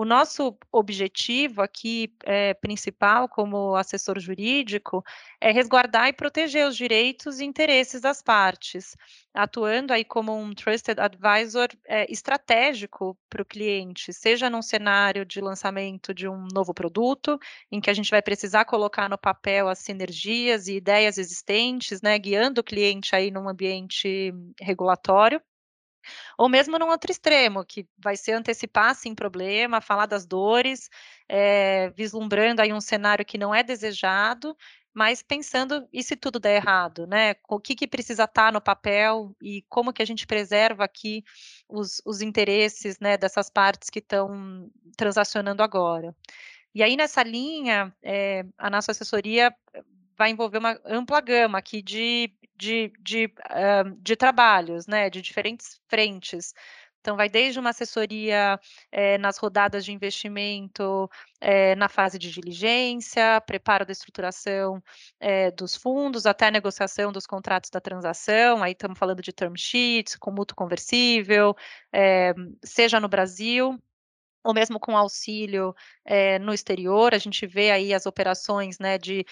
O 0.01 0.03
nosso 0.03 0.57
objetivo 0.71 1.61
aqui 1.61 2.11
é, 2.23 2.55
principal, 2.55 3.29
como 3.29 3.75
assessor 3.75 4.19
jurídico, 4.19 5.03
é 5.39 5.51
resguardar 5.51 6.07
e 6.07 6.13
proteger 6.13 6.67
os 6.67 6.75
direitos 6.75 7.39
e 7.39 7.45
interesses 7.45 8.01
das 8.01 8.19
partes, 8.19 8.97
atuando 9.31 9.93
aí 9.93 10.03
como 10.03 10.35
um 10.35 10.55
trusted 10.55 10.99
advisor 10.99 11.67
é, 11.85 12.11
estratégico 12.11 13.15
para 13.29 13.43
o 13.43 13.45
cliente, 13.45 14.11
seja 14.11 14.49
num 14.49 14.63
cenário 14.63 15.23
de 15.23 15.39
lançamento 15.39 16.15
de 16.15 16.27
um 16.27 16.47
novo 16.51 16.73
produto, 16.73 17.37
em 17.71 17.79
que 17.79 17.91
a 17.91 17.93
gente 17.93 18.09
vai 18.09 18.23
precisar 18.23 18.65
colocar 18.65 19.07
no 19.07 19.19
papel 19.19 19.69
as 19.69 19.77
sinergias 19.77 20.67
e 20.67 20.77
ideias 20.77 21.19
existentes, 21.19 22.01
né, 22.01 22.17
guiando 22.17 22.61
o 22.61 22.63
cliente 22.63 23.15
aí 23.15 23.29
num 23.29 23.47
ambiente 23.47 24.33
regulatório, 24.59 25.39
ou 26.37 26.49
mesmo 26.49 26.77
num 26.77 26.89
outro 26.89 27.11
extremo, 27.11 27.65
que 27.65 27.87
vai 27.97 28.15
ser 28.15 28.33
antecipar 28.33 28.95
sem 28.95 29.15
problema, 29.15 29.81
falar 29.81 30.05
das 30.05 30.25
dores, 30.25 30.89
é, 31.27 31.89
vislumbrando 31.91 32.61
aí 32.61 32.73
um 32.73 32.81
cenário 32.81 33.25
que 33.25 33.37
não 33.37 33.53
é 33.53 33.63
desejado, 33.63 34.55
mas 34.93 35.21
pensando 35.21 35.87
e 35.91 36.03
se 36.03 36.15
tudo 36.15 36.39
der 36.39 36.57
errado, 36.57 37.07
né? 37.07 37.35
O 37.49 37.59
que, 37.59 37.75
que 37.75 37.87
precisa 37.87 38.23
estar 38.23 38.47
tá 38.47 38.51
no 38.51 38.61
papel 38.61 39.35
e 39.41 39.63
como 39.69 39.93
que 39.93 40.01
a 40.01 40.05
gente 40.05 40.27
preserva 40.27 40.83
aqui 40.83 41.23
os, 41.67 42.01
os 42.05 42.21
interesses 42.21 42.99
né, 42.99 43.17
dessas 43.17 43.49
partes 43.49 43.89
que 43.89 43.99
estão 43.99 44.69
transacionando 44.97 45.63
agora. 45.63 46.15
E 46.73 46.83
aí, 46.83 46.95
nessa 46.95 47.23
linha, 47.23 47.93
é, 48.01 48.45
a 48.57 48.69
nossa 48.69 48.91
assessoria 48.91 49.53
vai 50.17 50.29
envolver 50.29 50.57
uma 50.57 50.79
ampla 50.85 51.19
gama 51.21 51.57
aqui 51.57 51.81
de, 51.81 52.31
de, 52.61 52.93
de, 52.99 53.25
uh, 53.25 53.91
de 53.97 54.15
trabalhos, 54.15 54.85
né, 54.85 55.09
de 55.09 55.19
diferentes 55.19 55.81
frentes. 55.87 56.53
Então, 56.99 57.17
vai 57.17 57.27
desde 57.27 57.59
uma 57.59 57.71
assessoria 57.71 58.59
é, 58.91 59.17
nas 59.17 59.39
rodadas 59.39 59.83
de 59.83 59.91
investimento, 59.91 61.09
é, 61.39 61.75
na 61.75 61.89
fase 61.89 62.19
de 62.19 62.31
diligência, 62.31 63.41
preparo 63.41 63.83
da 63.83 63.91
estruturação 63.91 64.79
é, 65.19 65.49
dos 65.49 65.75
fundos, 65.75 66.27
até 66.27 66.45
a 66.45 66.51
negociação 66.51 67.11
dos 67.11 67.25
contratos 67.25 67.71
da 67.71 67.81
transação. 67.81 68.61
Aí 68.61 68.73
estamos 68.73 68.99
falando 68.99 69.23
de 69.23 69.33
term 69.33 69.55
sheets, 69.55 70.15
com 70.15 70.29
mútuo 70.29 70.55
conversível, 70.55 71.55
seja 72.63 72.99
no 72.99 73.09
Brasil, 73.09 73.81
ou 74.43 74.53
mesmo 74.53 74.79
com 74.79 74.95
auxílio 74.95 75.73
no 76.41 76.53
exterior, 76.53 77.13
a 77.13 77.17
gente 77.17 77.47
vê 77.47 77.71
aí 77.71 77.93
as 77.93 78.05
operações 78.05 78.77
né, 78.79 78.97
de 78.97 79.25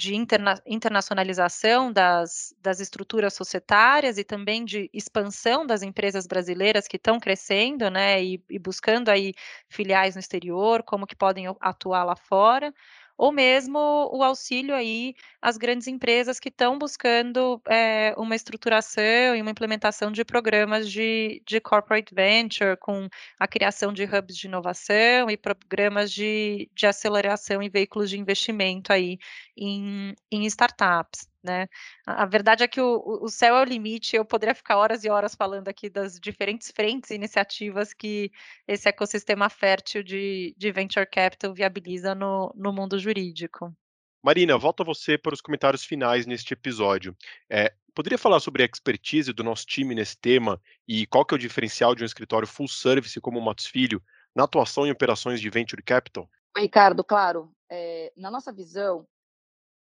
de 0.00 0.14
interna 0.14 0.54
internacionalização 0.66 1.92
das, 1.92 2.54
das 2.58 2.80
estruturas 2.80 3.34
societárias 3.34 4.16
e 4.16 4.24
também 4.24 4.64
de 4.64 4.88
expansão 4.94 5.66
das 5.66 5.82
empresas 5.82 6.26
brasileiras 6.26 6.88
que 6.88 6.96
estão 6.96 7.20
crescendo, 7.20 7.90
né, 7.90 8.22
e, 8.24 8.42
e 8.48 8.58
buscando 8.58 9.10
aí 9.10 9.34
filiais 9.68 10.14
no 10.14 10.20
exterior, 10.20 10.82
como 10.82 11.06
que 11.06 11.14
podem 11.14 11.44
atuar 11.60 12.04
lá 12.04 12.16
fora 12.16 12.72
ou 13.20 13.30
mesmo 13.30 13.78
o 14.10 14.22
auxílio 14.22 14.74
aí 14.74 15.14
às 15.42 15.58
grandes 15.58 15.86
empresas 15.86 16.40
que 16.40 16.48
estão 16.48 16.78
buscando 16.78 17.60
é, 17.68 18.14
uma 18.16 18.34
estruturação 18.34 19.36
e 19.36 19.42
uma 19.42 19.50
implementação 19.50 20.10
de 20.10 20.24
programas 20.24 20.90
de, 20.90 21.42
de 21.46 21.60
corporate 21.60 22.14
venture, 22.14 22.78
com 22.78 23.08
a 23.38 23.46
criação 23.46 23.92
de 23.92 24.04
hubs 24.04 24.34
de 24.34 24.46
inovação 24.46 25.28
e 25.30 25.36
programas 25.36 26.10
de, 26.10 26.70
de 26.74 26.86
aceleração 26.86 27.60
em 27.60 27.68
veículos 27.68 28.08
de 28.08 28.18
investimento 28.18 28.90
aí 28.90 29.18
em, 29.54 30.14
em 30.32 30.46
startups. 30.46 31.28
Né? 31.42 31.66
A, 32.06 32.26
verdade 32.26 32.62
é 32.62 32.68
que 32.68 32.80
o, 32.80 33.02
o 33.22 33.28
céu 33.28 33.56
é 33.56 33.62
o 33.62 33.64
limite. 33.64 34.16
Eu 34.16 34.24
poderia 34.24 34.54
ficar 34.54 34.76
horas 34.76 35.04
e 35.04 35.10
horas 35.10 35.34
falando 35.34 35.68
aqui 35.68 35.88
das 35.88 36.20
diferentes 36.20 36.70
frentes 36.70 37.10
e 37.10 37.14
iniciativas 37.14 37.94
que 37.94 38.30
esse 38.68 38.88
ecossistema 38.88 39.48
fértil 39.48 40.02
de, 40.02 40.54
de 40.56 40.72
venture 40.72 41.06
capital 41.06 41.54
viabiliza 41.54 42.14
no, 42.14 42.52
no 42.54 42.72
mundo 42.72 42.98
jurídico. 42.98 43.74
Marina, 44.22 44.58
volto 44.58 44.82
a 44.82 44.84
você 44.84 45.16
para 45.16 45.32
os 45.32 45.40
comentários 45.40 45.82
finais 45.82 46.26
neste 46.26 46.52
episódio. 46.52 47.16
É, 47.48 47.72
poderia 47.94 48.18
falar 48.18 48.38
sobre 48.40 48.62
a 48.62 48.66
expertise 48.66 49.32
do 49.32 49.42
nosso 49.42 49.64
time 49.64 49.94
nesse 49.94 50.16
tema 50.16 50.60
e 50.86 51.06
qual 51.06 51.24
que 51.24 51.34
é 51.34 51.36
o 51.36 51.38
diferencial 51.38 51.94
de 51.94 52.02
um 52.02 52.06
escritório 52.06 52.46
full 52.46 52.68
service 52.68 53.18
como 53.20 53.38
o 53.38 53.42
Matos 53.42 53.66
Filho 53.66 54.02
na 54.34 54.44
atuação 54.44 54.86
em 54.86 54.90
operações 54.90 55.40
de 55.40 55.48
venture 55.48 55.82
capital? 55.82 56.28
Ricardo, 56.56 57.02
claro. 57.02 57.50
É, 57.70 58.12
na 58.16 58.30
nossa 58.30 58.52
visão, 58.52 59.06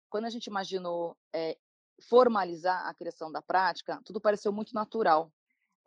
quando 0.10 0.26
a 0.26 0.30
gente 0.30 0.48
imaginou 0.48 1.16
é, 1.34 1.58
formalizar 2.02 2.88
a 2.88 2.94
criação 2.94 3.32
da 3.32 3.42
prática, 3.42 4.02
tudo 4.06 4.22
pareceu 4.22 4.52
muito 4.52 4.74
natural. 4.74 5.32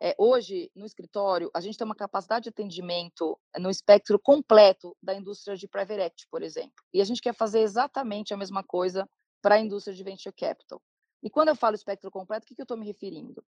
É, 0.03 0.15
hoje, 0.17 0.71
no 0.75 0.85
escritório, 0.85 1.51
a 1.53 1.61
gente 1.61 1.77
tem 1.77 1.85
uma 1.85 1.95
capacidade 1.95 2.43
de 2.43 2.49
atendimento 2.49 3.39
no 3.59 3.69
espectro 3.69 4.17
completo 4.19 4.97
da 5.01 5.13
indústria 5.13 5.55
de 5.55 5.67
private 5.67 6.01
equity, 6.01 6.27
por 6.29 6.41
exemplo. 6.41 6.83
E 6.91 6.99
a 6.99 7.05
gente 7.05 7.21
quer 7.21 7.35
fazer 7.35 7.59
exatamente 7.59 8.33
a 8.33 8.37
mesma 8.37 8.63
coisa 8.63 9.07
para 9.41 9.55
a 9.55 9.59
indústria 9.59 9.95
de 9.95 10.03
venture 10.03 10.33
capital. 10.35 10.81
E 11.21 11.29
quando 11.29 11.49
eu 11.49 11.55
falo 11.55 11.75
espectro 11.75 12.09
completo, 12.09 12.45
o 12.45 12.47
que, 12.47 12.55
que 12.55 12.61
eu 12.61 12.63
estou 12.63 12.77
me 12.77 12.85
referindo? 12.85 13.43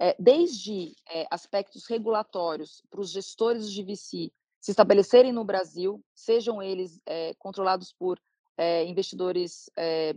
É, 0.00 0.16
desde 0.18 0.94
é, 1.10 1.26
aspectos 1.30 1.84
regulatórios 1.86 2.82
para 2.88 3.00
os 3.00 3.10
gestores 3.10 3.70
de 3.70 3.82
VC 3.82 4.32
se 4.60 4.70
estabelecerem 4.70 5.32
no 5.32 5.44
Brasil, 5.44 6.02
sejam 6.14 6.60
eles 6.60 7.00
controlados 7.38 7.92
por 7.92 8.18
é, 8.58 8.84
investidores 8.84 9.70
é, 9.76 10.14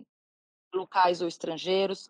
locais 0.74 1.21
ou 1.21 1.27
estrangeiros. 1.27 2.10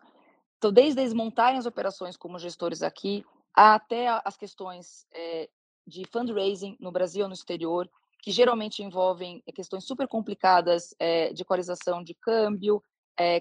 Então, 0.58 0.72
desde 0.72 1.00
eles 1.00 1.12
montarem 1.12 1.58
as 1.58 1.66
operações 1.66 2.16
como 2.16 2.38
gestores 2.38 2.82
aqui, 2.82 3.24
até 3.54 4.08
as 4.24 4.36
questões 4.36 5.06
de 5.86 6.04
fundraising 6.10 6.76
no 6.80 6.90
Brasil 6.92 7.24
ou 7.24 7.28
no 7.28 7.34
exterior, 7.34 7.90
que 8.22 8.30
geralmente 8.30 8.82
envolvem 8.82 9.42
questões 9.54 9.84
super 9.84 10.06
complicadas 10.06 10.94
de 11.34 11.42
equalização 11.42 12.02
de 12.02 12.14
câmbio, 12.14 12.80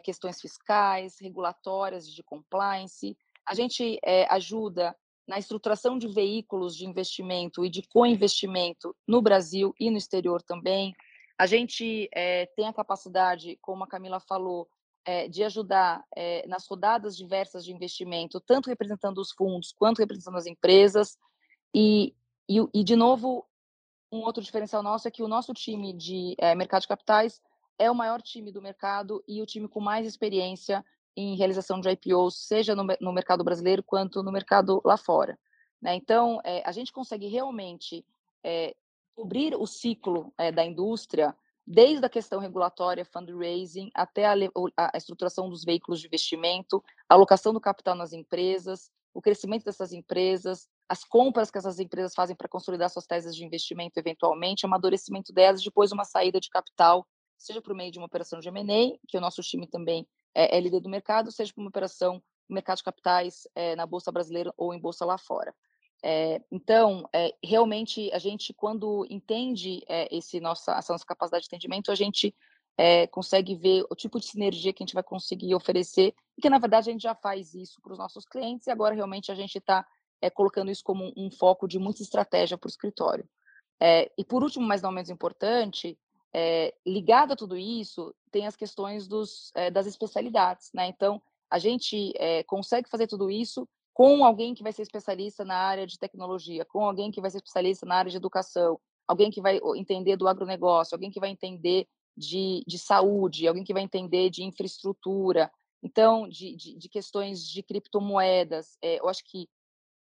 questões 0.04 0.42
fiscais, 0.42 1.18
regulatórias, 1.22 2.12
de 2.12 2.24
compliance. 2.24 3.16
A 3.48 3.54
gente 3.54 4.00
ajuda 4.28 4.96
na 5.28 5.38
estruturação 5.38 5.98
de 6.00 6.08
veículos 6.08 6.76
de 6.76 6.88
investimento 6.88 7.64
e 7.64 7.70
de 7.70 7.84
co-investimento 7.84 8.96
no 9.08 9.22
Brasil 9.22 9.74
e 9.80 9.92
no 9.92 9.98
exterior 9.98 10.42
também. 10.42 10.94
A 11.42 11.48
gente 11.48 12.08
é, 12.14 12.46
tem 12.56 12.68
a 12.68 12.74
capacidade, 12.74 13.58
como 13.64 13.84
a 13.84 13.88
Camila 13.88 14.20
falou, 14.20 14.70
é, 15.04 15.28
de 15.28 15.44
ajudar 15.44 16.06
é, 16.16 16.48
nas 16.48 16.68
rodadas 16.68 17.18
diversas 17.18 17.66
de 17.66 17.74
investimento, 17.74 18.40
tanto 18.40 18.70
representando 18.70 19.18
os 19.18 19.32
fundos 19.32 19.72
quanto 19.72 19.98
representando 19.98 20.38
as 20.38 20.46
empresas. 20.46 21.18
E, 21.74 22.16
e, 22.48 22.60
e 22.72 22.84
de 22.84 22.96
novo, 22.96 23.44
um 24.12 24.20
outro 24.20 24.44
diferencial 24.44 24.84
nosso 24.84 25.08
é 25.08 25.12
que 25.12 25.24
o 25.24 25.28
nosso 25.28 25.52
time 25.52 25.94
de 25.94 26.38
mercado 26.56 26.84
de 26.84 26.88
capitais 26.90 27.42
é 27.80 27.90
o 27.90 27.96
maior 27.96 28.22
time 28.22 28.52
do 28.52 28.62
mercado 28.62 29.24
e 29.28 29.42
o 29.42 29.46
time 29.48 29.68
com 29.68 29.80
mais 29.80 30.06
experiência 30.06 30.86
em 31.18 31.36
realização 31.36 31.80
de 31.80 31.90
IPOs, 31.90 32.36
seja 32.36 32.76
no, 32.76 32.86
no 33.02 33.12
mercado 33.12 33.44
brasileiro 33.44 33.82
quanto 33.82 34.22
no 34.22 34.32
mercado 34.32 34.80
lá 34.86 34.96
fora. 34.96 35.40
Né? 35.82 35.96
Então, 35.96 36.40
é, 36.44 36.62
a 36.64 36.72
gente 36.72 36.94
consegue 36.94 37.26
realmente 37.26 38.06
é, 38.44 38.76
cobrir 39.16 39.56
o 39.56 39.66
ciclo 39.66 40.34
é, 40.38 40.52
da 40.52 40.66
indústria, 40.66 41.36
desde 41.66 42.06
a 42.06 42.10
questão 42.10 42.40
regulatória, 42.40 43.06
fundraising, 43.06 43.90
até 43.94 44.26
a, 44.26 44.34
a, 44.78 44.98
estruturação 44.98 45.50
dos 45.50 45.64
veículos 45.64 46.00
de 46.00 46.08
investimento, 46.08 46.84
a 47.08 47.14
alocação 47.14 47.54
do 47.54 47.62
capital 47.62 47.96
nas 47.96 48.14
empresas, 48.14 48.92
o 49.14 49.22
crescimento 49.22 49.66
dessas 49.66 49.92
empresas, 49.92 50.68
as 50.88 51.04
compras 51.04 51.52
que 51.52 51.58
essas 51.58 51.80
empresas 51.80 52.14
fazem 52.14 52.36
para 52.36 52.50
consolidar 52.50 52.90
suas 52.90 53.06
teses 53.06 53.36
de 53.36 53.46
investimento, 53.46 54.00
eventualmente, 54.00 54.66
amadurecimento 54.66 55.34
delas, 55.34 55.64
depois 55.64 55.92
uma 55.92 56.06
saída 56.06 56.40
de 56.40 56.50
capital, 56.50 57.06
seja 57.38 57.62
por 57.62 57.74
meio 57.74 57.92
de 57.92 57.98
uma 57.98 58.06
operação 58.06 58.40
de 58.40 58.50
M&A, 58.50 58.98
que 59.08 59.18
o 59.18 59.22
nosso 59.22 59.42
time 59.42 59.68
também 59.68 60.08
é, 60.34 60.58
é 60.58 60.60
líder 60.60 60.80
do 60.80 60.90
mercado, 60.90 61.32
seja 61.32 61.54
por 61.54 61.62
uma 61.62 61.70
operação 61.70 62.22
no 62.50 62.54
mercado 62.54 62.78
de 62.78 62.84
capitais 62.84 63.48
é, 63.56 63.76
na 63.76 63.86
Bolsa 63.86 64.12
Brasileira 64.12 64.54
ou 64.58 64.74
em 64.74 64.80
Bolsa 64.80 65.06
lá 65.06 65.18
fora. 65.18 65.54
É, 66.04 66.42
então, 66.52 67.08
é, 67.14 67.36
realmente, 67.44 68.12
a 68.12 68.18
gente, 68.18 68.54
quando 68.54 69.06
entende 69.10 69.84
é, 69.88 70.14
esse 70.16 70.40
nossa, 70.40 70.76
essa 70.76 70.94
nossa 70.94 71.06
capacidade 71.06 71.44
de 71.44 71.50
atendimento, 71.50 71.92
a 71.92 71.96
gente 71.96 72.36
consegue 73.12 73.54
ver 73.54 73.86
o 73.92 73.96
tipo 73.96 74.20
de 74.20 74.26
sinergia 74.26 74.74
que 74.74 74.82
a 74.82 74.86
gente 74.86 74.96
vai 74.96 75.04
conseguir 75.04 75.54
oferecer, 75.54 76.16
e 76.36 76.42
que, 76.42 76.50
na 76.50 76.58
verdade, 76.58 76.90
a 76.90 76.92
gente 76.92 77.04
já 77.04 77.14
faz 77.14 77.54
isso 77.54 77.80
para 77.80 77.92
os 77.92 78.00
nossos 78.00 78.26
clientes, 78.26 78.66
e 78.66 78.72
agora, 78.72 78.96
realmente, 78.96 79.32
a 79.32 79.36
gente 79.36 79.60
está 79.60 79.86
colocando 80.34 80.72
isso 80.72 80.84
como 80.84 81.04
um, 81.06 81.14
um, 81.16 81.30
foco 81.30 81.68
de 81.68 81.78
muita 81.78 82.02
estratégia 82.02 82.58
para 82.58 82.68
o 82.68 82.72
escritório. 82.72 83.30
E, 84.18 84.26
por 84.26 84.42
último, 84.42 84.66
mas 84.66 84.82
não 84.82 84.92
menos 84.92 85.12
importante, 85.12 85.96
ligado 86.84 87.34
a 87.34 87.36
tudo 87.36 87.56
isso, 87.56 88.16
tem 88.32 88.48
as 88.48 88.56
questões 88.56 89.08
dos, 89.08 89.52
das 89.72 89.86
especialidades, 89.86 90.72
né? 90.74 90.88
Então, 90.88 91.22
a 91.52 91.60
gente 91.60 92.16
consegue 92.48 92.90
fazer 92.90 93.06
tudo 93.06 93.30
isso 93.30 93.70
com 94.02 94.26
alguém 94.26 94.56
que 94.56 94.64
vai 94.64 94.74
ser 94.74 94.82
especialista 94.82 95.46
na 95.46 95.56
área 95.56 95.86
de 95.86 96.00
tecnologia, 96.00 96.66
com 96.66 96.84
alguém 96.84 97.12
que 97.12 97.22
vai 97.22 97.30
ser 97.30 97.38
especialista 97.38 97.86
na 97.86 97.98
área 97.98 98.10
de 98.10 98.18
educação, 98.18 98.80
alguém 99.08 99.30
que 99.30 99.40
vai 99.40 99.60
entender 99.76 100.18
do 100.18 100.28
agronegócio, 100.28 100.96
alguém 100.96 101.12
que 101.12 101.20
vai 101.20 101.30
entender 101.30 101.88
de, 102.18 102.64
de 102.66 102.80
saúde, 102.80 103.48
alguém 103.48 103.64
que 103.64 103.74
vai 103.74 103.84
entender 103.84 104.32
de 104.32 104.44
infraestrutura, 104.44 105.52
então, 105.84 106.28
de, 106.28 106.56
de, 106.56 106.76
de 106.80 106.90
questões 106.90 107.48
de 107.48 107.62
criptomoedas. 107.62 108.76
eu 108.82 109.08
acho 109.08 109.24
que 109.24 109.48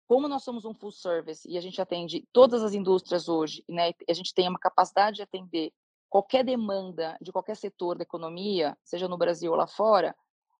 como 0.08 0.26
nós 0.26 0.42
somos 0.42 0.64
um 0.64 0.74
full 0.74 0.90
service 0.90 1.48
e 1.48 1.56
a 1.56 1.60
gente 1.60 1.80
atende 1.80 2.26
todas 2.32 2.64
as 2.64 2.74
indústrias 2.74 3.28
hoje, 3.28 3.62
né, 3.68 3.92
a 4.08 4.12
gente 4.12 4.34
tem 4.34 4.48
uma 4.48 4.58
capacidade 4.58 5.18
de 5.18 5.22
atender 5.22 5.72
qualquer 6.10 6.44
demanda 6.44 7.16
de 7.22 7.30
qualquer 7.30 7.56
setor 7.56 7.96
da 7.96 8.02
economia, 8.02 8.76
seja 8.82 9.06
no 9.06 9.16
Brasil 9.16 9.52
ou 9.52 9.56
lá 9.56 9.68
fora, 9.68 10.16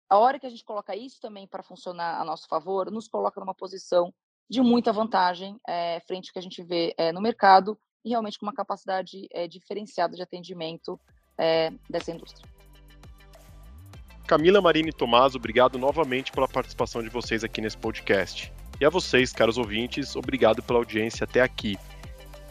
a 0.09 0.17
hora 0.17 0.39
que 0.39 0.45
a 0.45 0.49
gente 0.49 0.63
coloca 0.63 0.95
isso 0.95 1.19
também 1.19 1.47
para 1.47 1.63
funcionar 1.63 2.19
a 2.19 2.25
nosso 2.25 2.47
favor, 2.47 2.91
nos 2.91 3.07
coloca 3.07 3.39
numa 3.39 3.55
posição 3.55 4.13
de 4.49 4.61
muita 4.61 4.93
vantagem 4.93 5.59
é, 5.67 5.99
frente 6.01 6.29
ao 6.29 6.33
que 6.33 6.39
a 6.39 6.41
gente 6.41 6.61
vê 6.63 6.93
é, 6.97 7.11
no 7.11 7.21
mercado 7.21 7.77
e 8.03 8.09
realmente 8.09 8.37
com 8.37 8.45
uma 8.45 8.53
capacidade 8.53 9.27
é, 9.31 9.47
diferenciada 9.47 10.15
de 10.15 10.21
atendimento 10.21 10.99
dessa 11.89 12.11
indústria. 12.11 12.47
Camila 14.25 14.61
Marini 14.61 14.93
Tomás, 14.93 15.35
obrigado 15.35 15.77
novamente 15.77 16.31
pela 16.31 16.47
participação 16.47 17.03
de 17.03 17.09
vocês 17.09 17.43
aqui 17.43 17.59
nesse 17.59 17.77
podcast. 17.77 18.53
E 18.79 18.85
a 18.85 18.89
vocês, 18.89 19.33
caros 19.33 19.57
ouvintes, 19.57 20.15
obrigado 20.15 20.63
pela 20.63 20.79
audiência 20.79 21.25
até 21.25 21.41
aqui. 21.41 21.77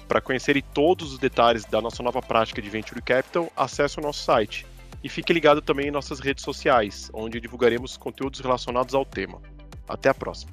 Para 0.07 0.21
conhecerem 0.21 0.63
todos 0.75 1.15
os 1.15 1.19
detalhes 1.19 1.65
da 1.65 1.81
nossa 1.81 2.03
nova 2.03 2.21
prática 2.21 2.61
de 2.61 2.69
Venture 2.69 3.01
Capital, 3.01 3.51
acesse 3.57 3.99
o 3.99 4.03
nosso 4.03 4.23
site. 4.23 4.67
E 5.03 5.09
fique 5.09 5.33
ligado 5.33 5.61
também 5.61 5.89
em 5.89 5.91
nossas 5.91 6.21
redes 6.21 6.45
sociais, 6.45 7.11
onde 7.13 7.41
divulgaremos 7.41 7.97
conteúdos 7.97 8.41
relacionados 8.41 8.95
ao 8.95 9.05
tema. 9.05 9.41
Até 9.89 10.09
a 10.09 10.15
próxima! 10.15 10.53